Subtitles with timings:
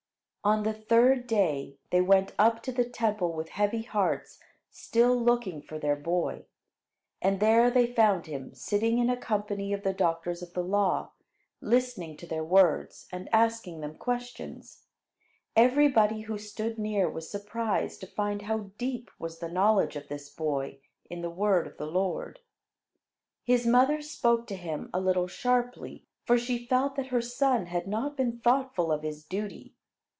[0.43, 4.39] On the third day, they went up to the Temple with heavy hearts,
[4.71, 6.45] still looking for their boy.
[7.21, 11.11] And there they found him sitting in a company of the doctors of the law,
[11.61, 14.87] listening to their words and asking them questions.
[15.55, 20.27] Everybody who stood near was surprised to find how deep was the knowledge of this
[20.27, 22.39] boy in the word of the Lord.
[23.43, 27.85] His mother spoke to him a little sharply, for she felt that her son had
[27.85, 29.75] not been thoughtful of his duty.